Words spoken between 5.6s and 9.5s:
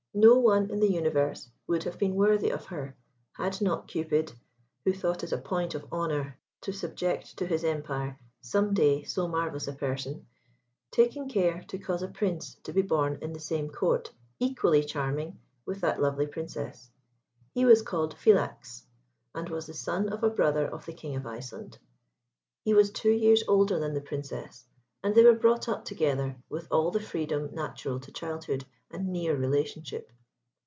of honour to subject to his empire, some day, so